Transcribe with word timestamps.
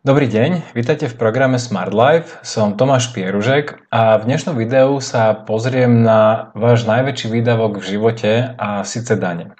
Dobrý 0.00 0.32
deň, 0.32 0.72
vítajte 0.72 1.12
v 1.12 1.18
programe 1.20 1.60
Smart 1.60 1.92
Life, 1.92 2.40
som 2.40 2.72
Tomáš 2.72 3.12
Pieružek 3.12 3.84
a 3.92 4.16
v 4.16 4.32
dnešnom 4.32 4.56
videu 4.56 4.96
sa 4.96 5.36
pozriem 5.36 6.00
na 6.00 6.48
váš 6.56 6.88
najväčší 6.88 7.28
výdavok 7.28 7.84
v 7.84 7.84
živote 7.84 8.56
a 8.56 8.80
síce 8.80 9.12
dane. 9.20 9.52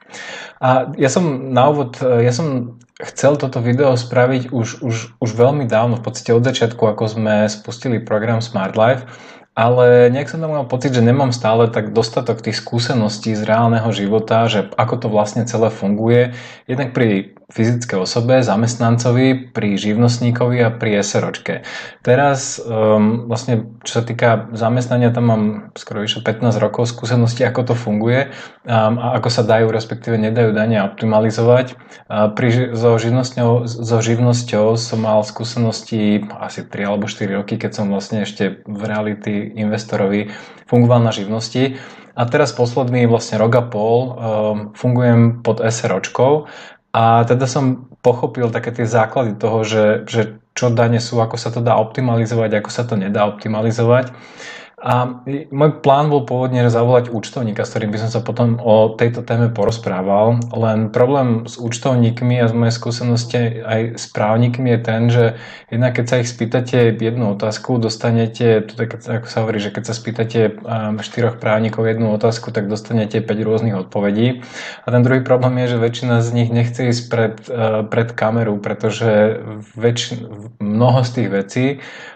A 0.57 0.97
ja 0.97 1.13
som 1.13 1.53
na 1.53 1.69
úvod, 1.69 2.01
ja 2.01 2.33
som 2.33 2.81
chcel 3.05 3.37
toto 3.37 3.61
video 3.61 3.93
spraviť 3.93 4.49
už, 4.49 4.81
už, 4.81 5.21
už 5.21 5.31
veľmi 5.37 5.69
dávno, 5.69 6.01
v 6.01 6.09
podstate 6.09 6.33
od 6.33 6.41
začiatku, 6.41 6.89
ako 6.89 7.21
sme 7.21 7.45
spustili 7.45 8.01
program 8.01 8.41
Smart 8.41 8.81
Life, 8.81 9.05
ale 9.53 10.09
nejak 10.09 10.33
som 10.33 10.41
tam 10.41 10.57
mal 10.57 10.65
pocit, 10.65 10.97
že 10.97 11.05
nemám 11.05 11.37
stále 11.37 11.69
tak 11.69 11.93
dostatok 11.93 12.41
tých 12.41 12.57
skúseností 12.57 13.37
z 13.37 13.45
reálneho 13.45 13.93
života, 13.93 14.49
že 14.49 14.73
ako 14.73 15.05
to 15.05 15.07
vlastne 15.13 15.45
celé 15.45 15.69
funguje. 15.69 16.33
Jednak 16.65 16.97
pri 16.97 17.37
fyzické 17.51 17.99
osobe, 17.99 18.41
zamestnancovi, 18.47 19.51
pri 19.51 19.75
živnostníkovi 19.75 20.63
a 20.63 20.71
pri 20.71 21.03
SROčke. 21.03 21.67
Teraz 22.07 22.63
um, 22.63 23.27
vlastne, 23.27 23.75
čo 23.83 24.01
sa 24.01 24.03
týka 24.07 24.49
zamestnania, 24.55 25.11
tam 25.11 25.25
mám 25.27 25.43
skoro 25.75 26.07
vyše 26.07 26.23
15 26.23 26.63
rokov 26.63 26.87
skúsenosti, 26.87 27.43
ako 27.43 27.71
to 27.71 27.75
funguje 27.75 28.31
um, 28.65 29.03
a 29.03 29.19
ako 29.19 29.29
sa 29.29 29.43
dajú, 29.43 29.69
respektíve 29.75 30.15
nedajú 30.15 30.55
dania 30.55 30.87
optimalizovať. 30.87 31.75
Uh, 32.07 32.31
pri, 32.31 32.73
so, 32.79 32.95
živnosťou, 32.95 33.67
so 33.67 33.99
živnosťou 33.99 34.79
som 34.79 35.03
mal 35.03 35.27
skúsenosti 35.27 36.23
asi 36.39 36.63
3 36.63 36.87
alebo 36.87 37.11
4 37.11 37.39
roky, 37.43 37.59
keď 37.59 37.83
som 37.83 37.91
vlastne 37.91 38.23
ešte 38.23 38.63
v 38.63 38.83
reality 38.87 39.51
investorovi 39.59 40.31
fungoval 40.71 41.03
na 41.03 41.11
živnosti. 41.11 41.75
A 42.15 42.27
teraz 42.27 42.53
posledný 42.53 43.07
vlastne 43.07 43.39
rok 43.39 43.53
a 43.59 43.63
pol 43.65 43.99
um, 43.99 44.13
fungujem 44.75 45.43
pod 45.43 45.63
SROčkou 45.63 46.51
a 46.91 47.23
teda 47.23 47.47
som 47.47 47.87
pochopil 48.03 48.51
také 48.51 48.75
tie 48.75 48.87
základy 48.87 49.39
toho, 49.39 49.63
že, 49.63 49.85
že 50.11 50.43
čo 50.59 50.75
dane 50.75 50.99
sú, 50.99 51.23
ako 51.23 51.37
sa 51.39 51.55
to 51.55 51.63
dá 51.63 51.79
optimalizovať, 51.79 52.51
ako 52.59 52.71
sa 52.71 52.83
to 52.83 52.99
nedá 52.99 53.25
optimalizovať. 53.31 54.11
A 54.81 55.21
môj 55.53 55.85
plán 55.85 56.09
bol 56.09 56.25
pôvodne 56.25 56.65
zavolať 56.73 57.13
účtovníka, 57.13 57.69
s 57.69 57.77
ktorým 57.77 57.93
by 57.93 58.01
som 58.01 58.11
sa 58.17 58.25
potom 58.25 58.57
o 58.65 58.97
tejto 58.97 59.21
téme 59.21 59.53
porozprával, 59.53 60.41
len 60.57 60.89
problém 60.89 61.45
s 61.45 61.61
účtovníkmi 61.61 62.41
a 62.41 62.49
z 62.49 62.57
mojej 62.57 62.73
skúsenosti 62.73 63.61
aj 63.61 64.01
s 64.01 64.09
právnikmi 64.09 64.73
je 64.73 64.81
ten, 64.81 65.03
že 65.13 65.25
jednak 65.69 66.01
keď 66.01 66.05
sa 66.09 66.17
ich 66.25 66.33
spýtate 66.33 66.97
jednu 66.97 67.37
otázku, 67.37 67.77
dostanete, 67.77 68.65
ako 69.05 69.29
sa 69.29 69.45
hovorí, 69.45 69.61
že 69.61 69.69
keď 69.69 69.85
sa 69.85 69.93
spýtate 69.93 70.65
štyroch 71.05 71.37
právnikov 71.37 71.85
jednu 71.85 72.17
otázku, 72.17 72.49
tak 72.49 72.73
dostanete 72.73 73.21
5 73.21 73.37
rôznych 73.45 73.77
odpovedí. 73.77 74.41
A 74.85 74.89
ten 74.89 75.05
druhý 75.05 75.21
problém 75.21 75.61
je, 75.61 75.77
že 75.77 75.85
väčšina 75.85 76.25
z 76.25 76.29
nich 76.33 76.49
nechce 76.49 76.89
ísť 76.89 77.03
pred, 77.13 77.37
pred 77.93 78.09
kameru, 78.17 78.57
pretože 78.57 79.45
väč, 79.77 80.17
mnoho 80.57 81.05
z 81.05 81.11
tých 81.13 81.29
vecí 81.29 81.67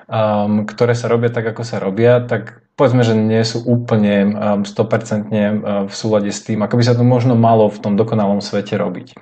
um, 0.09 0.65
ktoré 0.69 0.93
sa 0.93 1.09
robia 1.09 1.31
tak, 1.33 1.45
ako 1.49 1.63
sa 1.65 1.81
robia, 1.81 2.21
tak 2.21 2.54
povedzme, 2.75 3.07
že 3.07 3.15
nie 3.15 3.39
sú 3.47 3.63
úplne 3.63 4.35
um, 4.35 4.67
100% 4.67 5.31
uh, 5.31 5.87
v 5.87 5.95
súlade 5.95 6.35
s 6.35 6.43
tým, 6.43 6.59
ako 6.67 6.75
by 6.75 6.83
sa 6.83 6.99
to 6.99 7.07
možno 7.07 7.39
malo 7.39 7.71
v 7.71 7.79
tom 7.79 7.95
dokonalom 7.95 8.43
svete 8.43 8.75
robiť. 8.75 9.15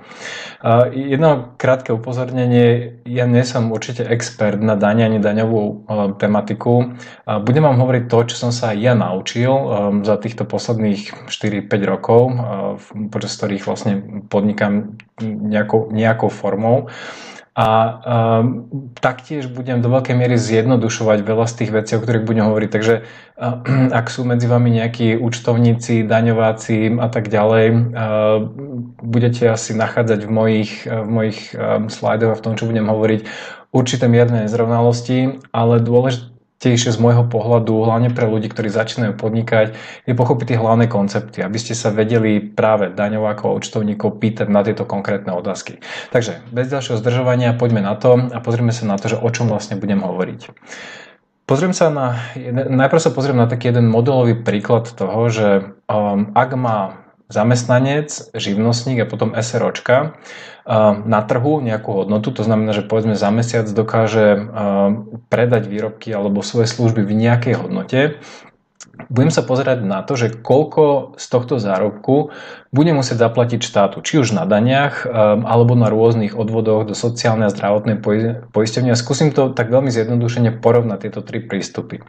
Uh, 0.63 0.89
jedno 0.89 1.53
krátke 1.61 1.93
upozornenie, 1.93 2.97
ja 3.05 3.29
nie 3.29 3.45
som 3.45 3.69
určite 3.69 4.01
expert 4.09 4.57
na 4.57 4.73
dane 4.73 5.05
ani 5.05 5.21
daňovú 5.21 5.61
uh, 5.61 6.17
tematiku. 6.17 6.97
Uh, 7.29 7.37
budem 7.45 7.61
vám 7.61 7.77
hovoriť 7.77 8.03
to, 8.09 8.17
čo 8.33 8.35
som 8.49 8.51
sa 8.51 8.73
ja 8.73 8.97
naučil 8.97 9.53
um, 9.53 9.65
za 10.01 10.17
týchto 10.17 10.49
posledných 10.49 11.29
4-5 11.29 11.69
rokov, 11.85 12.21
uh, 12.33 12.37
počas 13.13 13.37
ktorých 13.37 13.69
vlastne 13.69 13.93
podnikám 14.33 14.97
nejakou, 15.21 15.93
nejakou 15.93 16.33
formou. 16.33 16.89
A 17.53 17.69
um, 18.41 18.65
taktiež 18.97 19.45
budem 19.45 19.77
do 19.77 19.93
veľkej 19.93 20.17
miery 20.17 20.41
zjednodušovať 20.41 21.21
veľa 21.21 21.45
z 21.45 21.53
tých 21.53 21.71
vecí, 21.71 21.91
o 21.93 22.01
ktorých 22.01 22.25
budem 22.25 22.49
hovoriť. 22.49 22.69
Takže 22.73 22.95
uh, 23.05 23.93
ak 23.93 24.09
sú 24.09 24.25
medzi 24.25 24.49
vami 24.49 24.73
nejakí 24.81 25.21
účtovníci, 25.21 26.01
daňováci 26.01 26.97
a 26.97 27.07
tak 27.13 27.29
ďalej, 27.29 27.65
uh, 27.69 28.41
budete 29.05 29.53
asi 29.53 29.77
nachádzať 29.77 30.25
v 30.25 30.31
mojich, 30.33 30.71
v 30.89 31.09
mojich 31.09 31.53
um, 31.53 31.93
slajdoch 31.93 32.33
a 32.33 32.39
v 32.41 32.43
tom, 32.43 32.53
čo 32.57 32.65
budem 32.65 32.89
hovoriť, 32.89 33.21
určité 33.69 34.09
mierne 34.09 34.49
nezrovnalosti, 34.49 35.45
ale 35.53 35.77
dôležité 35.77 36.32
najdôležitejšie 36.63 36.95
z 36.95 37.03
môjho 37.03 37.27
pohľadu, 37.27 37.83
hlavne 37.83 38.09
pre 38.15 38.23
ľudí, 38.23 38.47
ktorí 38.47 38.71
začínajú 38.71 39.19
podnikať, 39.19 39.75
je 40.07 40.13
pochopiť 40.15 40.55
tie 40.55 40.57
hlavné 40.59 40.85
koncepty, 40.87 41.43
aby 41.43 41.57
ste 41.59 41.75
sa 41.75 41.91
vedeli 41.91 42.39
práve 42.39 42.87
daňovákov 42.95 43.51
a 43.51 43.57
účtovníkov 43.59 44.23
pýtať 44.23 44.47
na 44.47 44.63
tieto 44.63 44.87
konkrétne 44.87 45.35
otázky. 45.35 45.83
Takže 46.15 46.39
bez 46.55 46.71
ďalšieho 46.71 46.99
zdržovania 47.03 47.51
poďme 47.59 47.83
na 47.83 47.99
to 47.99 48.15
a 48.31 48.39
pozrieme 48.39 48.71
sa 48.71 48.87
na 48.87 48.95
to, 48.95 49.11
že 49.11 49.19
o 49.19 49.27
čom 49.27 49.51
vlastne 49.51 49.75
budem 49.75 49.99
hovoriť. 49.99 50.55
Pozriem 51.43 51.75
sa 51.75 51.91
na, 51.91 52.23
najprv 52.71 53.01
sa 53.03 53.11
pozriem 53.11 53.35
na 53.35 53.51
taký 53.51 53.75
jeden 53.75 53.91
modelový 53.91 54.39
príklad 54.39 54.87
toho, 54.87 55.27
že 55.27 55.75
um, 55.91 56.31
ak 56.31 56.55
má 56.55 57.03
zamestnanec, 57.27 58.31
živnostník 58.31 59.03
a 59.03 59.09
potom 59.09 59.35
SROčka 59.35 60.15
na 60.65 61.19
trhu 61.27 61.59
nejakú 61.59 61.91
hodnotu, 61.91 62.31
to 62.31 62.47
znamená, 62.47 62.71
že 62.71 62.87
povedzme 62.87 63.19
za 63.19 63.27
mesiac 63.35 63.67
dokáže 63.67 64.47
predať 65.27 65.67
výrobky 65.67 66.07
alebo 66.15 66.39
svoje 66.39 66.71
služby 66.71 67.03
v 67.03 67.13
nejakej 67.19 67.55
hodnote, 67.59 67.99
budem 69.11 69.31
sa 69.33 69.43
pozerať 69.43 69.83
na 69.83 69.99
to, 70.07 70.15
že 70.15 70.39
koľko 70.39 71.15
z 71.19 71.25
tohto 71.27 71.59
zárobku 71.59 72.31
bude 72.73 72.89
musieť 72.89 73.29
zaplatiť 73.29 73.61
štátu, 73.61 74.01
či 74.01 74.17
už 74.17 74.33
na 74.33 74.49
daniach 74.49 75.05
um, 75.05 75.45
alebo 75.45 75.77
na 75.77 75.93
rôznych 75.93 76.33
odvodoch 76.33 76.89
do 76.89 76.97
sociálnej 76.97 77.47
a 77.47 77.53
zdravotnej 77.53 78.01
poisťovne. 78.49 78.89
A 78.89 78.97
skúsim 78.97 79.29
to 79.29 79.53
tak 79.53 79.69
veľmi 79.69 79.93
zjednodušene 79.93 80.57
porovnať 80.57 81.05
tieto 81.05 81.21
tri 81.21 81.37
prístupy. 81.37 82.01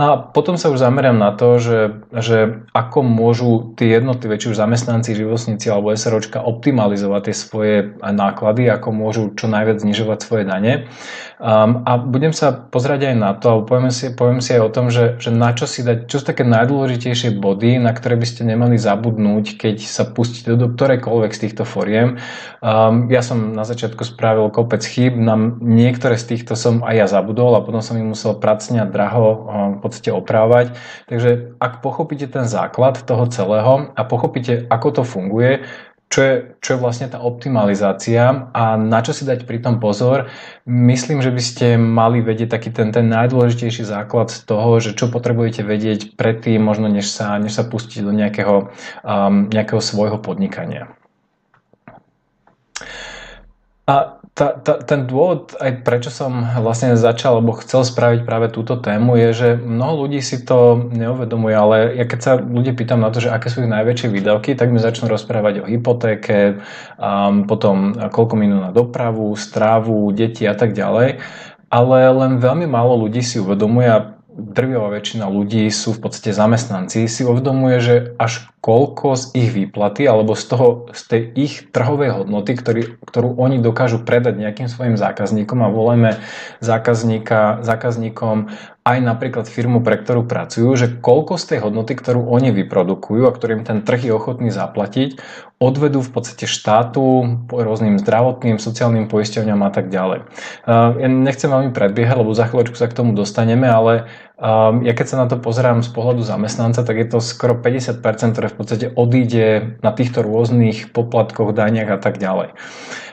No 0.00 0.02
a 0.08 0.12
potom 0.16 0.56
sa 0.56 0.72
už 0.72 0.80
zameriam 0.80 1.20
na 1.20 1.36
to, 1.36 1.60
že, 1.60 2.00
že 2.16 2.64
ako 2.72 3.04
môžu 3.04 3.76
tie 3.76 4.00
jednotlivé, 4.00 4.40
či 4.40 4.48
už 4.48 4.56
zamestnanci, 4.56 5.12
živostníci 5.12 5.68
alebo 5.68 5.92
SROčka 5.92 6.40
optimalizovať 6.40 7.28
tie 7.28 7.36
svoje 7.36 7.76
náklady, 8.00 8.72
ako 8.72 8.88
môžu 8.96 9.22
čo 9.36 9.52
najviac 9.52 9.84
znižovať 9.84 10.18
svoje 10.24 10.48
dane. 10.48 10.88
Um, 11.40 11.84
a 11.84 12.00
budem 12.00 12.32
sa 12.32 12.52
pozrieť 12.52 13.12
aj 13.12 13.16
na 13.16 13.32
to, 13.36 13.52
alebo 13.52 13.64
poviem 13.68 13.92
si, 13.92 14.12
poviem 14.16 14.40
si 14.40 14.56
aj 14.56 14.62
o 14.64 14.72
tom, 14.72 14.88
že, 14.88 15.20
že 15.20 15.28
na 15.28 15.52
čo 15.52 15.68
si 15.68 15.84
dať, 15.84 16.08
čo 16.08 16.20
sú 16.20 16.24
také 16.24 16.44
najdôležitejšie 16.44 17.36
body, 17.36 17.80
na 17.80 17.92
ktoré 17.92 18.16
by 18.16 18.26
ste 18.28 18.48
nemali 18.48 18.80
zabudnúť, 18.80 19.60
keď 19.60 19.89
sa 19.90 20.06
pustíte 20.06 20.54
do 20.54 20.70
ktorejkoľvek 20.70 21.32
z 21.34 21.40
týchto 21.46 21.64
foriem. 21.66 22.22
Um, 22.62 23.10
ja 23.10 23.20
som 23.20 23.52
na 23.52 23.66
začiatku 23.66 24.06
spravil 24.06 24.48
kopec 24.54 24.80
chýb, 24.86 25.18
na 25.18 25.34
niektoré 25.58 26.14
z 26.14 26.34
týchto 26.36 26.54
som 26.54 26.86
aj 26.86 26.94
ja 26.94 27.06
zabudol 27.10 27.58
a 27.58 27.64
potom 27.66 27.82
som 27.82 27.98
ich 27.98 28.06
musel 28.06 28.38
pracne 28.38 28.80
a 28.80 28.86
draho 28.86 29.26
um, 29.26 29.38
v 29.76 29.78
podstate 29.82 30.14
opravať. 30.14 30.78
Takže 31.10 31.58
ak 31.58 31.82
pochopíte 31.82 32.30
ten 32.30 32.46
základ 32.46 33.02
toho 33.02 33.26
celého 33.28 33.90
a 33.92 34.02
pochopíte, 34.06 34.70
ako 34.70 34.88
to 34.96 35.02
funguje, 35.02 35.66
čo 36.10 36.20
je, 36.26 36.34
čo 36.58 36.74
je 36.74 36.82
vlastne 36.82 37.06
tá 37.06 37.22
optimalizácia 37.22 38.50
a 38.50 38.74
na 38.74 38.98
čo 38.98 39.14
si 39.14 39.22
dať 39.22 39.46
pri 39.46 39.62
tom 39.62 39.78
pozor. 39.78 40.26
Myslím, 40.66 41.22
že 41.22 41.30
by 41.30 41.42
ste 41.42 41.66
mali 41.78 42.18
vedieť 42.18 42.50
taký 42.50 42.74
ten, 42.74 42.90
ten 42.90 43.06
najdôležitejší 43.06 43.86
základ 43.86 44.34
z 44.34 44.42
toho, 44.42 44.82
že 44.82 44.98
čo 44.98 45.06
potrebujete 45.06 45.62
vedieť 45.62 46.18
predtým, 46.18 46.58
možno 46.58 46.90
než 46.90 47.06
sa, 47.06 47.38
než 47.38 47.54
sa 47.54 47.62
pustiť 47.62 48.02
do 48.02 48.10
nejakého, 48.10 48.74
um, 49.06 49.46
nejakého 49.54 49.78
svojho 49.78 50.18
podnikania. 50.18 50.90
A 53.86 54.19
tá, 54.40 54.56
tá, 54.56 54.80
ten 54.80 55.04
dôvod, 55.04 55.52
aj 55.60 55.84
prečo 55.84 56.08
som 56.08 56.32
vlastne 56.64 56.96
začal, 56.96 57.36
alebo 57.36 57.60
chcel 57.60 57.84
spraviť 57.84 58.24
práve 58.24 58.48
túto 58.48 58.80
tému, 58.80 59.20
je, 59.20 59.28
že 59.36 59.48
mnoho 59.60 60.08
ľudí 60.08 60.24
si 60.24 60.40
to 60.40 60.80
neuvedomuje, 60.88 61.52
ale 61.52 61.76
ja 62.00 62.08
keď 62.08 62.20
sa 62.24 62.32
ľudí 62.40 62.72
pýtam 62.72 63.04
na 63.04 63.12
to, 63.12 63.20
že 63.20 63.28
aké 63.28 63.52
sú 63.52 63.60
ich 63.60 63.68
najväčšie 63.68 64.08
výdavky, 64.08 64.56
tak 64.56 64.72
mi 64.72 64.80
začnú 64.80 65.12
rozprávať 65.12 65.60
o 65.60 65.68
hypotéke, 65.68 66.56
um, 66.96 67.44
potom 67.44 67.92
koľko 67.92 68.34
minút 68.40 68.64
na 68.64 68.72
dopravu, 68.72 69.36
strávu, 69.36 70.08
deti 70.16 70.48
a 70.48 70.56
tak 70.56 70.72
ďalej. 70.72 71.20
Ale 71.68 71.98
len 72.08 72.40
veľmi 72.40 72.64
málo 72.64 72.96
ľudí 72.96 73.20
si 73.20 73.36
uvedomuje 73.44 73.92
a 73.92 74.16
drvivá 74.40 74.88
väčšina 74.88 75.28
ľudí 75.28 75.68
sú 75.68 75.92
v 75.92 76.08
podstate 76.08 76.32
zamestnanci, 76.32 77.04
si 77.04 77.22
uvedomuje, 77.28 77.76
že 77.82 77.94
až 78.16 78.48
koľko 78.60 79.16
z 79.16 79.24
ich 79.40 79.48
výplaty 79.56 80.04
alebo 80.04 80.36
z, 80.36 80.44
toho, 80.52 80.68
z 80.92 81.02
tej 81.08 81.22
ich 81.32 81.54
trhovej 81.72 82.12
hodnoty, 82.12 82.52
ktorý, 82.52 83.00
ktorú 83.08 83.40
oni 83.40 83.56
dokážu 83.56 84.04
predať 84.04 84.36
nejakým 84.36 84.68
svojim 84.68 85.00
zákazníkom 85.00 85.64
a 85.64 85.72
volajme 85.72 86.20
zákazníka, 86.60 87.64
zákazníkom 87.64 88.52
aj 88.80 88.98
napríklad 89.00 89.44
firmu, 89.44 89.84
pre 89.84 90.00
ktorú 90.00 90.24
pracujú, 90.24 90.68
že 90.76 90.88
koľko 90.88 91.36
z 91.36 91.44
tej 91.56 91.58
hodnoty, 91.68 91.92
ktorú 91.96 92.32
oni 92.32 92.52
vyprodukujú 92.52 93.28
a 93.28 93.34
ktorým 93.36 93.64
ten 93.64 93.84
trh 93.84 94.08
je 94.08 94.12
ochotný 94.12 94.48
zaplatiť, 94.48 95.20
odvedú 95.60 96.00
v 96.00 96.10
podstate 96.10 96.48
štátu, 96.48 97.36
rôznym 97.52 98.00
zdravotným, 98.00 98.56
sociálnym 98.56 99.12
poisťovňam 99.12 99.60
a 99.60 99.70
tak 99.70 99.92
ďalej. 99.92 100.24
Ja 100.64 101.08
nechcem 101.12 101.52
veľmi 101.52 101.76
predbiehať, 101.76 102.16
lebo 102.24 102.32
za 102.32 102.48
chvíľočku 102.48 102.80
sa 102.80 102.88
k 102.88 102.96
tomu 102.96 103.12
dostaneme, 103.12 103.68
ale 103.68 104.08
Um, 104.40 104.80
ja 104.88 104.96
keď 104.96 105.06
sa 105.06 105.16
na 105.20 105.28
to 105.28 105.36
pozerám 105.36 105.84
z 105.84 105.92
pohľadu 105.92 106.24
zamestnanca, 106.24 106.80
tak 106.80 106.96
je 106.96 107.12
to 107.12 107.20
skoro 107.20 107.52
50%, 107.52 108.00
ktoré 108.32 108.48
v 108.48 108.56
podstate 108.56 108.86
odíde 108.96 109.76
na 109.84 109.92
týchto 109.92 110.24
rôznych 110.24 110.96
poplatkoch, 110.96 111.52
daniach 111.52 111.92
a 111.92 111.98
tak 112.00 112.16
ďalej. 112.16 112.56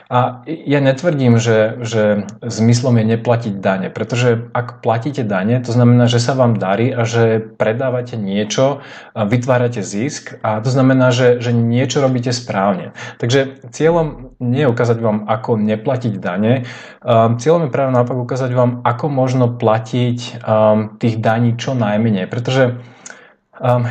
A 0.08 0.40
ja 0.48 0.80
netvrdím, 0.80 1.36
že, 1.36 1.84
že 1.84 2.24
zmyslom 2.40 2.96
je 2.96 3.04
neplatiť 3.12 3.60
dane, 3.60 3.92
pretože 3.92 4.48
ak 4.56 4.80
platíte 4.80 5.20
dane, 5.20 5.60
to 5.60 5.68
znamená, 5.68 6.08
že 6.08 6.16
sa 6.16 6.32
vám 6.32 6.56
darí 6.56 6.88
a 6.88 7.04
že 7.04 7.44
predávate 7.44 8.16
niečo, 8.16 8.80
vytvárate 9.12 9.84
zisk 9.84 10.40
a 10.40 10.64
to 10.64 10.72
znamená, 10.72 11.12
že, 11.12 11.44
že 11.44 11.52
niečo 11.52 12.00
robíte 12.00 12.32
správne. 12.32 12.96
Takže 13.20 13.68
cieľom 13.68 14.32
nie 14.40 14.64
je 14.64 14.72
ukázať 14.72 14.96
vám, 14.96 15.28
ako 15.28 15.60
neplatiť 15.60 16.16
dane, 16.16 16.64
cieľom 17.36 17.68
je 17.68 17.74
práve 17.76 17.92
naopak 17.92 18.16
ukázať 18.16 18.50
vám, 18.56 18.80
ako 18.88 19.12
možno 19.12 19.52
platiť 19.60 20.40
tých 21.04 21.14
daní 21.20 21.60
čo 21.60 21.76
najmenej, 21.76 22.32
pretože 22.32 22.80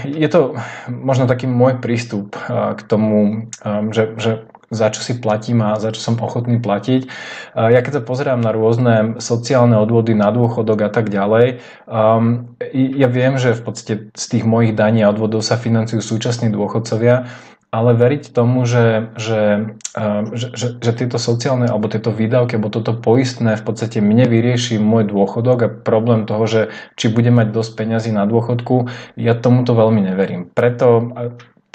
je 0.01 0.29
to 0.33 0.57
možno 0.89 1.29
taký 1.29 1.45
môj 1.45 1.77
prístup 1.77 2.33
k 2.49 2.81
tomu, 2.89 3.51
že, 3.93 4.17
že 4.17 4.31
za 4.67 4.91
čo 4.91 4.99
si 4.99 5.15
platím 5.15 5.63
a 5.63 5.79
za 5.79 5.95
čo 5.95 6.03
som 6.03 6.19
ochotný 6.19 6.59
platiť. 6.59 7.07
Ja 7.55 7.79
keď 7.79 7.99
sa 7.99 8.03
pozerám 8.03 8.43
na 8.43 8.51
rôzne 8.51 9.19
sociálne 9.23 9.79
odvody 9.79 10.11
na 10.11 10.27
dôchodok 10.27 10.87
a 10.87 10.89
tak 10.91 11.07
ďalej, 11.07 11.63
um, 11.87 12.51
ja 12.73 13.07
viem, 13.07 13.39
že 13.39 13.55
v 13.55 13.61
podstate 13.63 13.93
z 14.11 14.25
tých 14.27 14.43
mojich 14.43 14.75
daní 14.75 15.07
a 15.07 15.11
odvodov 15.11 15.39
sa 15.39 15.55
financujú 15.55 16.03
súčasní 16.03 16.51
dôchodcovia, 16.51 17.31
ale 17.67 17.91
veriť 17.99 18.31
tomu, 18.31 18.63
že, 18.63 19.11
že, 19.19 19.75
že, 20.31 20.47
že, 20.55 20.67
že 20.79 20.91
tieto 20.95 21.19
sociálne 21.19 21.67
alebo 21.67 21.91
tieto 21.91 22.15
výdavky 22.15 22.55
alebo 22.55 22.71
toto 22.71 22.95
poistné 22.95 23.59
v 23.59 23.63
podstate 23.67 23.99
mne 23.99 24.23
vyrieši 24.23 24.79
môj 24.79 25.11
dôchodok 25.11 25.57
a 25.59 25.71
problém 25.71 26.23
toho, 26.23 26.47
že 26.47 26.61
či 26.95 27.11
budem 27.11 27.35
mať 27.35 27.51
dosť 27.51 27.71
peňazí 27.75 28.11
na 28.15 28.23
dôchodku, 28.23 28.87
ja 29.19 29.35
tomuto 29.35 29.75
veľmi 29.75 29.99
neverím. 29.99 30.47
Preto 30.47 31.11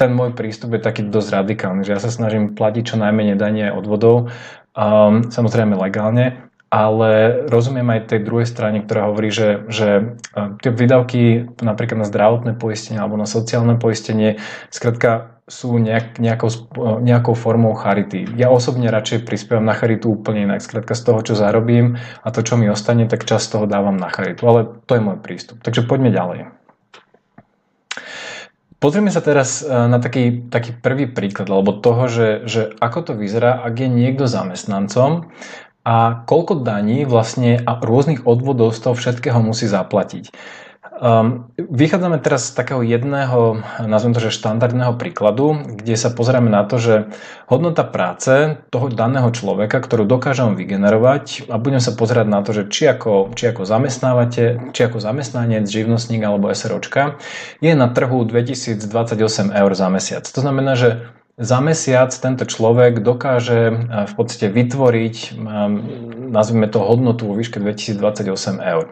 ten 0.03 0.11
môj 0.11 0.35
prístup 0.35 0.75
je 0.75 0.83
taký 0.83 1.07
dosť 1.07 1.47
radikálny, 1.47 1.87
že 1.87 1.95
ja 1.95 2.03
sa 2.03 2.11
snažím 2.11 2.59
platiť 2.59 2.83
čo 2.91 2.97
najmenej 2.99 3.39
danie 3.39 3.71
odvodov, 3.71 4.35
um, 4.75 5.23
samozrejme 5.31 5.79
legálne, 5.79 6.51
ale 6.75 7.45
rozumiem 7.47 7.87
aj 7.95 8.11
tej 8.11 8.21
druhej 8.27 8.49
strane, 8.51 8.83
ktorá 8.83 9.13
hovorí, 9.13 9.29
že, 9.29 9.69
že 9.69 10.19
tie 10.65 10.71
výdavky 10.73 11.53
napríklad 11.61 12.03
na 12.03 12.09
zdravotné 12.09 12.57
poistenie 12.57 12.99
alebo 12.99 13.21
na 13.21 13.29
sociálne 13.29 13.77
poistenie, 13.77 14.41
skrátka 14.73 15.39
sú 15.45 15.77
nejak, 15.77 16.17
nejakou, 16.17 16.49
nejakou 17.05 17.37
formou 17.37 17.77
charity. 17.77 18.25
Ja 18.41 18.49
osobne 18.49 18.89
radšej 18.89 19.29
prispievam 19.29 19.69
na 19.69 19.77
charitu 19.77 20.17
úplne 20.17 20.49
inak. 20.49 20.65
Skrátka 20.65 20.97
z 20.97 21.03
toho, 21.05 21.21
čo 21.21 21.35
zarobím 21.37 22.01
a 22.25 22.29
to, 22.33 22.41
čo 22.41 22.57
mi 22.57 22.73
ostane, 22.73 23.05
tak 23.05 23.29
čas 23.29 23.45
toho 23.53 23.69
dávam 23.69 24.01
na 24.01 24.09
charitu. 24.09 24.49
Ale 24.49 24.81
to 24.89 24.97
je 24.97 25.05
môj 25.05 25.21
prístup. 25.21 25.61
Takže 25.61 25.85
poďme 25.85 26.09
ďalej. 26.09 26.62
Pozrieme 28.83 29.15
sa 29.15 29.23
teraz 29.23 29.63
e, 29.63 29.71
na 29.71 30.03
taký, 30.03 30.51
taký 30.51 30.75
prvý 30.75 31.07
príklad, 31.07 31.47
alebo 31.47 31.79
toho, 31.79 32.11
že, 32.11 32.29
že 32.51 32.75
ako 32.83 32.99
to 33.07 33.13
vyzerá, 33.15 33.63
ak 33.63 33.79
je 33.79 33.87
niekto 33.87 34.27
zamestnancom 34.27 35.31
a 35.87 36.27
koľko 36.27 36.67
daní 36.67 37.07
vlastne 37.07 37.63
a 37.63 37.79
rôznych 37.79 38.27
odvodov 38.27 38.75
z 38.75 38.83
toho 38.83 38.99
všetkého 38.99 39.39
musí 39.39 39.71
zaplatiť. 39.71 40.35
Um, 41.03 41.51
vychádzame 41.59 42.23
teraz 42.23 42.55
z 42.55 42.63
takého 42.63 42.79
jedného, 42.79 43.59
nazvem 43.83 44.15
to, 44.15 44.23
že 44.23 44.39
štandardného 44.39 44.95
príkladu, 44.95 45.59
kde 45.83 45.99
sa 45.99 46.15
pozeráme 46.15 46.47
na 46.47 46.63
to, 46.63 46.79
že 46.79 46.95
hodnota 47.51 47.83
práce 47.83 48.63
toho 48.71 48.87
daného 48.87 49.27
človeka, 49.35 49.83
ktorú 49.83 50.07
dokážem 50.07 50.55
vygenerovať 50.55 51.51
a 51.51 51.59
budem 51.59 51.83
sa 51.83 51.99
pozerať 51.99 52.31
na 52.31 52.47
to, 52.47 52.55
že 52.55 52.71
či 52.71 52.87
ako, 52.87 53.35
či 53.35 53.51
ako 53.51 53.67
zamestnávate, 53.67 54.71
či 54.71 54.81
ako 54.87 55.03
zamestnanec, 55.03 55.67
živnostník 55.67 56.23
alebo 56.23 56.55
SROčka, 56.55 57.19
je 57.59 57.75
na 57.75 57.91
trhu 57.91 58.23
2028 58.23 58.87
eur 59.51 59.71
za 59.75 59.89
mesiac. 59.91 60.23
To 60.23 60.39
znamená, 60.39 60.79
že 60.79 61.11
za 61.35 61.59
mesiac 61.59 62.15
tento 62.15 62.47
človek 62.47 63.03
dokáže 63.03 63.61
eh, 63.75 64.07
v 64.07 64.13
podstate 64.15 64.55
vytvoriť, 64.55 65.17
ehm, 65.35 65.75
nazvime 66.31 66.71
to 66.71 66.79
hodnotu 66.79 67.27
vo 67.27 67.35
výške 67.35 67.59
2028 67.59 68.63
eur. 68.63 68.87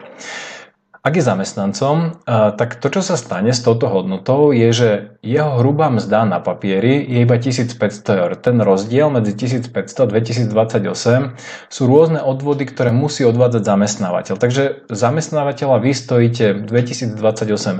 Ak 1.01 1.17
je 1.17 1.25
zamestnancom, 1.25 2.21
tak 2.29 2.77
to, 2.77 2.93
čo 2.93 3.01
sa 3.01 3.17
stane 3.17 3.49
s 3.49 3.65
touto 3.65 3.89
hodnotou, 3.89 4.53
je, 4.53 4.69
že 4.69 4.89
jeho 5.25 5.57
hrubá 5.57 5.89
mzda 5.89 6.29
na 6.29 6.37
papieri 6.37 7.01
je 7.01 7.25
iba 7.25 7.41
1500 7.41 7.73
eur. 8.21 8.37
Ten 8.37 8.61
rozdiel 8.61 9.09
medzi 9.09 9.33
1500 9.33 9.73
a 9.73 10.05
2028 10.05 11.73
sú 11.73 11.81
rôzne 11.89 12.21
odvody, 12.21 12.69
ktoré 12.69 12.93
musí 12.93 13.25
odvádzať 13.25 13.65
zamestnávateľ. 13.65 14.35
Takže 14.37 14.93
zamestnávateľa 14.93 15.81
vy 15.81 15.89
stojíte 15.89 16.69
2028 16.69 17.17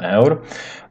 eur, 0.01 0.41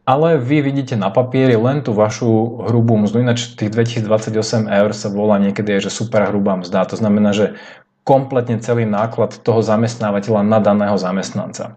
ale 0.06 0.38
vy 0.38 0.62
vidíte 0.62 0.94
na 0.94 1.11
papieri 1.11 1.59
len 1.59 1.83
tú 1.83 1.99
vašu 1.99 2.62
hrubú 2.71 2.94
mzdu, 2.94 3.26
ináč 3.26 3.59
tých 3.59 3.75
2028 3.75 4.71
eur 4.71 4.91
sa 4.94 5.11
volá 5.11 5.43
niekedy, 5.43 5.83
že 5.83 5.91
super 5.91 6.31
hrubá 6.31 6.62
mzda. 6.62 6.94
To 6.94 6.97
znamená, 6.99 7.35
že 7.35 7.59
kompletne 8.05 8.58
celý 8.58 8.88
náklad 8.88 9.41
toho 9.44 9.61
zamestnávateľa 9.61 10.41
na 10.43 10.58
daného 10.58 10.97
zamestnanca. 10.97 11.76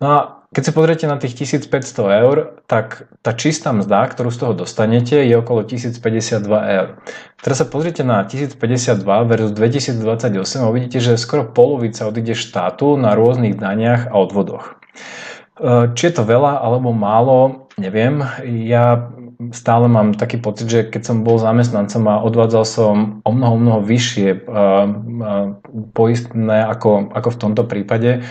No 0.00 0.06
a 0.06 0.18
keď 0.54 0.62
si 0.62 0.72
pozriete 0.72 1.04
na 1.10 1.18
tých 1.18 1.36
1500 1.36 2.22
eur, 2.22 2.62
tak 2.70 3.10
tá 3.20 3.34
čistá 3.34 3.74
mzda, 3.74 4.08
ktorú 4.08 4.30
z 4.30 4.38
toho 4.40 4.52
dostanete, 4.54 5.18
je 5.18 5.34
okolo 5.36 5.66
1052 5.66 6.46
eur. 6.48 7.02
Teraz 7.42 7.60
sa 7.60 7.66
pozriete 7.66 8.06
na 8.06 8.22
1052 8.24 9.04
versus 9.04 9.52
2028 9.52 10.64
a 10.64 10.70
uvidíte, 10.70 11.02
že 11.02 11.18
skoro 11.18 11.44
polovica 11.50 12.06
odíde 12.06 12.38
štátu 12.38 12.94
na 12.96 13.18
rôznych 13.18 13.58
daniach 13.58 14.08
a 14.08 14.16
odvodoch. 14.16 14.78
E, 15.58 15.90
či 15.92 16.02
je 16.08 16.14
to 16.14 16.22
veľa 16.22 16.62
alebo 16.62 16.94
málo, 16.94 17.68
neviem. 17.76 18.24
Ja 18.46 19.12
stále 19.52 19.86
mám 19.88 20.16
taký 20.16 20.40
pocit, 20.40 20.66
že 20.68 20.80
keď 20.88 21.02
som 21.12 21.16
bol 21.20 21.36
zamestnancom 21.36 22.02
a 22.08 22.24
odvádzal 22.24 22.64
som 22.64 22.94
o 23.22 23.30
mnoho, 23.32 23.54
mnoho 23.60 23.80
vyššie 23.84 24.28
uh, 24.32 24.42
uh, 24.48 25.46
poistné 25.92 26.64
ako, 26.64 27.12
ako 27.12 27.28
v 27.36 27.40
tomto 27.40 27.62
prípade, 27.68 28.24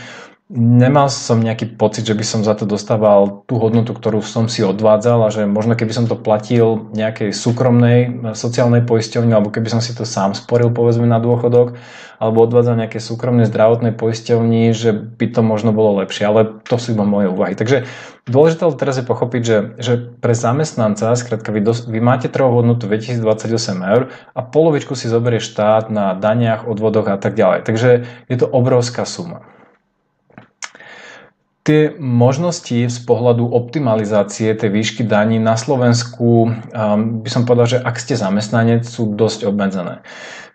Nemal 0.53 1.09
som 1.09 1.42
nejaký 1.42 1.74
pocit, 1.74 2.06
že 2.06 2.13
by 2.13 2.21
som 2.21 2.45
za 2.45 2.53
to 2.53 2.69
dostával 2.69 3.42
tú 3.50 3.57
hodnotu, 3.57 3.97
ktorú 3.97 4.21
som 4.21 4.45
si 4.45 4.62
odvádzal 4.62 5.25
a 5.25 5.33
že 5.33 5.50
možno 5.50 5.74
keby 5.74 5.89
som 5.89 6.06
to 6.06 6.13
platil 6.13 6.86
nejakej 6.94 7.33
súkromnej 7.33 8.13
sociálnej 8.38 8.86
poisťovni 8.86 9.33
alebo 9.33 9.50
keby 9.50 9.74
som 9.74 9.81
si 9.81 9.97
to 9.97 10.06
sám 10.06 10.38
sporil 10.38 10.69
povedzme 10.69 11.09
na 11.09 11.18
dôchodok 11.18 11.81
alebo 12.21 12.45
odvádzal 12.45 12.77
nejaké 12.77 13.01
súkromnej 13.01 13.50
zdravotnej 13.50 13.97
poisťovni, 13.97 14.69
že 14.69 14.94
by 14.94 15.33
to 15.33 15.42
možno 15.42 15.74
bolo 15.74 16.06
lepšie, 16.06 16.30
ale 16.30 16.62
to 16.62 16.77
sú 16.77 16.94
iba 16.94 17.09
moje 17.09 17.33
úvahy. 17.33 17.57
Takže 17.57 17.89
dôležité 18.30 18.69
teraz 18.77 19.01
je 19.01 19.09
pochopiť, 19.09 19.42
že, 19.42 19.57
že 19.81 19.94
pre 19.97 20.38
zamestnanca, 20.38 21.18
skrátka 21.18 21.49
vy, 21.49 21.66
dos, 21.66 21.90
vy 21.90 21.97
máte 21.97 22.30
trhovú 22.30 22.61
hodnotu 22.61 22.85
2028 22.85 23.49
eur 23.81 24.14
a 24.37 24.45
polovičku 24.45 24.94
si 24.94 25.09
zoberie 25.09 25.42
štát 25.42 25.90
na 25.90 26.14
daniach, 26.14 26.69
odvodoch 26.69 27.09
a 27.09 27.18
tak 27.18 27.33
ďalej. 27.33 27.66
Takže 27.66 27.90
je 28.30 28.37
to 28.37 28.45
obrovská 28.45 29.09
suma. 29.09 29.55
Tie 31.66 31.98
možnosti 31.98 32.78
z 32.78 32.98
pohľadu 33.10 33.50
optimalizácie 33.50 34.54
tej 34.54 34.69
výšky 34.69 35.02
daní 35.02 35.42
na 35.42 35.57
Slovensku, 35.57 36.54
by 37.26 37.30
som 37.34 37.42
povedal, 37.50 37.66
že 37.66 37.80
ak 37.81 37.98
ste 37.98 38.14
zamestnanec, 38.14 38.86
sú 38.86 39.18
dosť 39.18 39.50
obmedzené. 39.50 40.06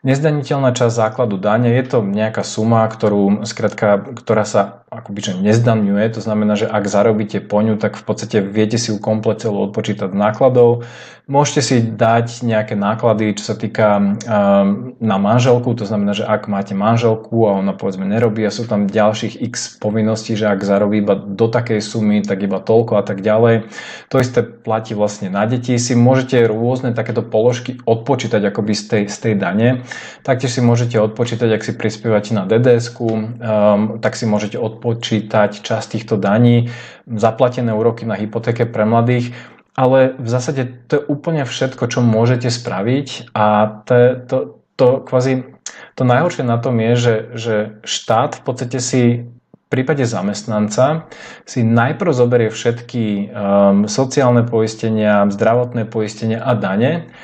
Nezdaniteľná 0.01 0.73
časť 0.73 0.97
základu 0.97 1.37
dane 1.37 1.77
je 1.77 1.85
to 1.85 2.01
nejaká 2.01 2.41
suma, 2.41 2.89
ktorú, 2.89 3.45
skratka, 3.45 4.01
ktorá 4.17 4.49
sa 4.49 4.81
akoby 4.91 5.21
že 5.23 5.33
nezdaňuje. 5.39 6.19
To 6.19 6.21
znamená, 6.21 6.59
že 6.59 6.67
ak 6.67 6.91
zarobíte 6.91 7.39
po 7.39 7.63
ňu, 7.63 7.79
tak 7.79 7.95
v 7.95 8.05
podstate 8.05 8.43
viete 8.43 8.75
si 8.75 8.91
ju 8.91 8.99
komplet 8.99 9.39
celú 9.39 9.71
odpočítať 9.71 10.11
nákladov. 10.11 10.83
Môžete 11.31 11.63
si 11.63 11.77
dať 11.79 12.43
nejaké 12.43 12.75
náklady, 12.75 13.39
čo 13.39 13.55
sa 13.55 13.55
týka 13.55 14.03
um, 14.03 14.99
na 14.99 15.15
manželku, 15.15 15.79
to 15.79 15.87
znamená, 15.87 16.11
že 16.11 16.27
ak 16.27 16.51
máte 16.51 16.75
manželku 16.75 17.47
a 17.47 17.63
ona 17.63 17.71
povedzme 17.71 18.03
nerobí 18.03 18.43
a 18.43 18.51
sú 18.51 18.67
tam 18.67 18.91
ďalších 18.91 19.39
x 19.39 19.79
povinností, 19.79 20.35
že 20.35 20.51
ak 20.51 20.67
zarobí 20.67 20.99
iba 20.99 21.15
do 21.15 21.47
takej 21.47 21.79
sumy, 21.79 22.27
tak 22.27 22.43
iba 22.43 22.59
toľko 22.59 22.99
a 22.99 23.07
tak 23.07 23.23
ďalej. 23.23 23.71
To 24.11 24.19
isté 24.19 24.43
platí 24.43 24.99
vlastne 24.99 25.31
na 25.31 25.47
deti. 25.47 25.79
Si 25.79 25.95
môžete 25.95 26.51
rôzne 26.51 26.99
takéto 26.99 27.23
položky 27.23 27.79
odpočítať 27.87 28.51
akoby 28.51 28.75
z 28.75 28.83
tej, 28.91 29.03
z 29.07 29.17
tej 29.23 29.35
dane. 29.39 29.87
Taktiež 30.23 30.57
si 30.57 30.61
môžete 30.61 30.97
odpočítať, 30.99 31.49
ak 31.51 31.63
si 31.65 31.73
prispievate 31.75 32.33
na 32.33 32.45
dds 32.45 32.95
um, 32.99 33.99
tak 33.99 34.15
si 34.17 34.25
môžete 34.25 34.57
odpočítať 34.57 35.63
časť 35.63 35.87
týchto 35.99 36.19
daní, 36.21 36.71
zaplatené 37.07 37.75
úroky 37.75 38.07
na 38.07 38.15
hypotéke 38.15 38.67
pre 38.67 38.87
mladých 38.87 39.35
ale 39.81 40.19
v 40.19 40.29
zásade 40.29 40.63
to 40.91 41.01
je 41.01 41.03
úplne 41.07 41.47
všetko, 41.47 41.89
čo 41.89 42.05
môžete 42.05 42.51
spraviť 42.51 43.33
a 43.33 43.81
to, 43.87 43.95
to, 44.27 44.37
to 44.77 44.87
kvázi, 45.07 45.47
to 45.95 46.03
najhoršie 46.03 46.45
na 46.45 46.59
tom 46.59 46.77
je, 46.83 46.93
že, 46.97 47.15
že 47.33 47.55
štát 47.87 48.37
v 48.37 48.43
podstate 48.43 48.79
si 48.83 49.03
v 49.31 49.67
prípade 49.71 50.03
zamestnanca 50.03 51.07
si 51.47 51.63
najprv 51.63 52.11
zoberie 52.11 52.51
všetky 52.51 53.31
um, 53.31 53.87
sociálne 53.87 54.43
poistenia, 54.43 55.31
zdravotné 55.31 55.87
poistenia 55.87 56.43
a 56.43 56.59
dane 56.59 57.15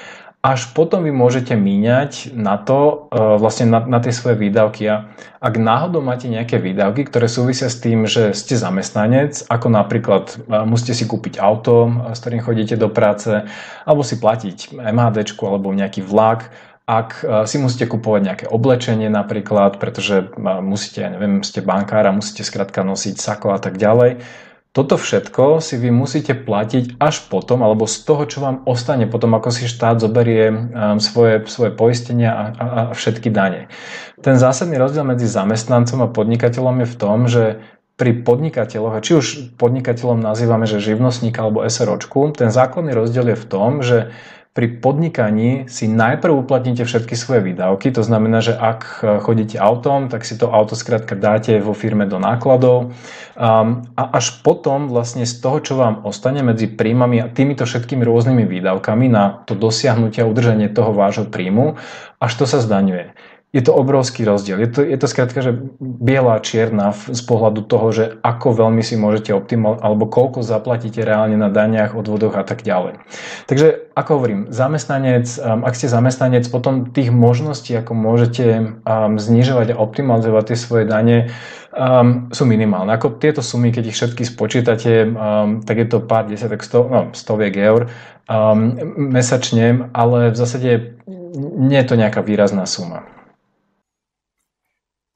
až 0.47 0.71
potom 0.71 1.03
vy 1.03 1.11
môžete 1.11 1.59
míňať 1.59 2.31
na 2.39 2.55
to, 2.55 3.11
e, 3.11 3.19
vlastne 3.43 3.67
na, 3.67 3.83
na 3.83 3.99
tie 3.99 4.15
svoje 4.15 4.39
výdavky. 4.39 4.87
A 4.87 5.11
ak 5.43 5.59
náhodou 5.59 5.99
máte 6.07 6.31
nejaké 6.31 6.63
výdavky, 6.63 7.03
ktoré 7.11 7.27
súvisia 7.27 7.67
s 7.67 7.83
tým, 7.83 8.07
že 8.07 8.31
ste 8.31 8.55
zamestnanec, 8.55 9.43
ako 9.51 9.67
napríklad 9.67 10.25
e, 10.31 10.63
musíte 10.63 10.95
si 10.95 11.03
kúpiť 11.11 11.43
auto, 11.43 11.91
e, 11.91 12.15
s 12.15 12.23
ktorým 12.23 12.47
chodíte 12.47 12.79
do 12.79 12.87
práce, 12.87 13.43
alebo 13.83 14.07
si 14.07 14.23
platiť 14.23 14.79
MHD 14.79 15.35
alebo 15.43 15.75
nejaký 15.75 16.07
vlak, 16.07 16.55
ak 16.87 17.27
si 17.51 17.59
musíte 17.59 17.91
kupovať 17.91 18.21
nejaké 18.23 18.47
oblečenie 18.47 19.11
napríklad, 19.11 19.83
pretože 19.83 20.31
musíte, 20.39 21.03
ja 21.03 21.11
neviem, 21.11 21.43
ste 21.43 21.59
bankára, 21.59 22.15
musíte 22.15 22.47
skrátka 22.47 22.87
nosiť 22.87 23.19
sako 23.19 23.51
a 23.51 23.59
tak 23.59 23.75
ďalej, 23.75 24.23
toto 24.77 25.01
všetko 25.01 25.65
si 25.65 25.81
vy 25.81 25.89
musíte 25.89 26.37
platiť 26.37 27.01
až 27.01 27.25
potom, 27.33 27.65
alebo 27.65 27.89
z 27.89 27.97
toho, 28.05 28.29
čo 28.29 28.45
vám 28.45 28.61
ostane 28.69 29.09
potom, 29.09 29.33
ako 29.33 29.49
si 29.49 29.65
štát 29.65 29.97
zoberie 29.97 30.53
um, 30.53 31.01
svoje, 31.01 31.49
svoje 31.49 31.73
poistenia 31.73 32.37
a, 32.37 32.45
a, 32.53 32.67
a 32.69 32.81
všetky 32.93 33.33
dane. 33.33 33.73
Ten 34.21 34.37
zásadný 34.37 34.77
rozdiel 34.77 35.09
medzi 35.09 35.25
zamestnancom 35.25 36.05
a 36.05 36.13
podnikateľom 36.13 36.85
je 36.85 36.89
v 36.93 36.97
tom, 37.01 37.19
že 37.25 37.45
pri 37.97 38.21
podnikateľoch, 38.21 39.01
a 39.01 39.01
či 39.01 39.17
už 39.17 39.27
podnikateľom 39.57 40.21
nazývame, 40.21 40.69
že 40.69 40.85
živnostníka 40.85 41.41
alebo 41.41 41.65
SROčku, 41.65 42.37
ten 42.37 42.53
základný 42.53 42.93
rozdiel 42.93 43.33
je 43.33 43.39
v 43.41 43.47
tom, 43.49 43.81
že 43.81 44.13
pri 44.57 44.81
podnikaní 44.81 45.69
si 45.69 45.85
najprv 45.85 46.33
uplatníte 46.33 46.89
všetky 46.89 47.13
svoje 47.13 47.53
výdavky, 47.53 47.93
to 47.93 48.01
znamená, 48.01 48.41
že 48.41 48.57
ak 48.57 49.05
chodíte 49.21 49.61
autom, 49.61 50.09
tak 50.09 50.25
si 50.25 50.41
to 50.41 50.49
auto 50.49 50.73
skrátka 50.73 51.13
dáte 51.13 51.61
vo 51.61 51.77
firme 51.77 52.09
do 52.09 52.17
nákladov. 52.17 52.97
Um, 53.37 53.85
a 54.01 54.17
až 54.17 54.41
potom 54.41 54.89
vlastne 54.89 55.29
z 55.29 55.45
toho, 55.45 55.61
čo 55.61 55.77
vám 55.77 56.09
ostane 56.09 56.41
medzi 56.41 56.73
príjmami 56.73 57.21
a 57.21 57.29
týmito 57.29 57.69
všetkými 57.69 58.01
rôznymi 58.01 58.49
výdavkami 58.49 59.13
na 59.13 59.45
to 59.45 59.53
dosiahnutie 59.53 60.25
a 60.25 60.31
udržanie 60.31 60.73
toho 60.73 60.97
vášho 60.97 61.29
príjmu, 61.29 61.77
až 62.17 62.33
to 62.41 62.49
sa 62.49 62.65
zdaňuje 62.65 63.36
je 63.57 63.63
to 63.65 63.73
obrovský 63.73 64.29
rozdiel. 64.29 64.61
Je 64.61 64.69
to, 64.69 64.85
je 64.85 64.99
to 65.01 65.09
skrátka, 65.09 65.41
že 65.41 65.57
biela 65.81 66.37
čierna 66.45 66.93
z 66.93 67.23
pohľadu 67.25 67.65
toho, 67.65 67.89
že 67.89 68.05
ako 68.21 68.53
veľmi 68.53 68.85
si 68.85 69.01
môžete 69.01 69.33
optimalizovať, 69.33 69.81
alebo 69.81 70.05
koľko 70.05 70.45
zaplatíte 70.45 71.01
reálne 71.01 71.41
na 71.41 71.49
daniach, 71.49 71.97
odvodoch 71.97 72.37
a 72.37 72.45
tak 72.45 72.61
ďalej. 72.61 73.01
Takže, 73.49 73.97
ako 73.97 74.11
hovorím, 74.21 74.41
zamestnanec, 74.53 75.25
um, 75.41 75.65
ak 75.65 75.73
ste 75.73 75.89
zamestnanec, 75.89 76.45
potom 76.53 76.93
tých 76.93 77.09
možností, 77.09 77.73
ako 77.73 77.97
môžete 77.97 78.45
um, 78.85 79.17
znižovať 79.17 79.73
a 79.73 79.81
optimalizovať 79.81 80.53
tie 80.53 80.59
svoje 80.61 80.85
dane, 80.85 81.33
um, 81.73 82.29
sú 82.37 82.45
minimálne. 82.45 82.93
Ako 82.93 83.17
tieto 83.17 83.41
sumy, 83.41 83.73
keď 83.73 83.89
ich 83.89 83.97
všetky 83.97 84.29
spočítate, 84.29 85.09
um, 85.09 85.65
tak 85.65 85.81
je 85.81 85.89
to 85.89 86.05
pár 86.05 86.29
desiatok, 86.29 86.61
sto, 86.61 86.85
no, 86.93 87.09
stoviek 87.17 87.57
eur 87.57 87.89
um, 88.29 88.77
mesačne, 89.01 89.89
ale 89.97 90.29
v 90.29 90.37
zásade 90.37 90.71
nie 91.41 91.79
je 91.81 91.89
to 91.89 91.97
nejaká 91.97 92.21
výrazná 92.21 92.69
suma. 92.69 93.09